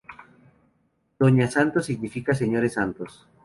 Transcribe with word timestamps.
Doña 1.21 1.47
Santos 1.55 1.85
significa 1.85 2.31
Señores 2.33 2.73
Santos. 2.77 3.11